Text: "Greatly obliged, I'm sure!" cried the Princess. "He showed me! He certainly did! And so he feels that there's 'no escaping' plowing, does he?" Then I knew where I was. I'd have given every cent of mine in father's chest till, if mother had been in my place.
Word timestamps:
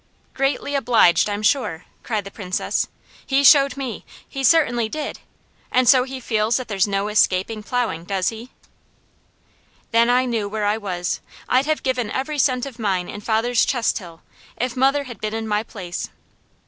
"Greatly 0.33 0.73
obliged, 0.73 1.29
I'm 1.29 1.43
sure!" 1.43 1.85
cried 2.01 2.23
the 2.23 2.31
Princess. 2.31 2.87
"He 3.23 3.43
showed 3.43 3.77
me! 3.77 4.03
He 4.27 4.43
certainly 4.43 4.89
did! 4.89 5.19
And 5.71 5.87
so 5.87 6.05
he 6.05 6.19
feels 6.19 6.57
that 6.57 6.67
there's 6.67 6.87
'no 6.87 7.07
escaping' 7.07 7.61
plowing, 7.61 8.05
does 8.05 8.29
he?" 8.29 8.49
Then 9.91 10.09
I 10.09 10.25
knew 10.25 10.49
where 10.49 10.65
I 10.65 10.79
was. 10.79 11.21
I'd 11.47 11.67
have 11.67 11.83
given 11.83 12.09
every 12.09 12.39
cent 12.39 12.65
of 12.65 12.79
mine 12.79 13.07
in 13.09 13.21
father's 13.21 13.63
chest 13.63 13.97
till, 13.97 14.23
if 14.57 14.75
mother 14.75 15.03
had 15.03 15.21
been 15.21 15.35
in 15.35 15.47
my 15.47 15.61
place. 15.61 16.09